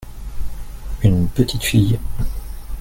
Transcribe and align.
une 1.03 1.27
petite 1.29 1.61
fille. 1.63 1.99